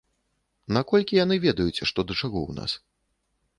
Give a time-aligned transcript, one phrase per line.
[0.77, 2.71] Наколькі яны ведаюць, што да чаго ў нас?